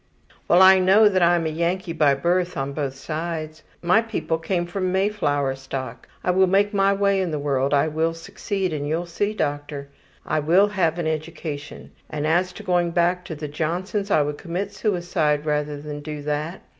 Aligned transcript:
``Well, 0.49 0.61
I 0.63 0.79
know 0.79 1.07
that 1.07 1.21
I'm 1.21 1.45
a 1.45 1.49
Yankee 1.51 1.93
by 1.93 2.15
birth, 2.15 2.57
on 2.57 2.73
both 2.73 2.95
sides. 2.95 3.61
My 3.83 4.01
people 4.01 4.39
came 4.39 4.65
from 4.65 4.91
Mayflower 4.91 5.53
stock. 5.53 6.07
I 6.23 6.31
will 6.31 6.47
make 6.47 6.73
my 6.73 6.91
way 6.91 7.21
in 7.21 7.29
the 7.29 7.37
world, 7.37 7.71
I 7.71 7.87
will 7.87 8.15
succeed, 8.15 8.73
and 8.73 8.87
you'll 8.87 9.05
see, 9.05 9.35
doctor. 9.35 9.89
I 10.25 10.39
will 10.39 10.69
have 10.69 10.97
an 10.97 11.05
education. 11.05 11.91
As 12.09 12.51
to 12.53 12.63
going 12.63 12.89
back 12.89 13.23
to 13.25 13.35
the 13.35 13.47
Johnsons, 13.47 14.09
I 14.09 14.23
would 14.23 14.39
commit 14.39 14.73
suicide 14.73 15.45
rather 15.45 15.79
than 15.79 15.99
do 16.01 16.23
that. 16.23 16.63